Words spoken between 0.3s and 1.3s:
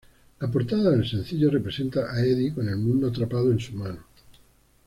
La portada del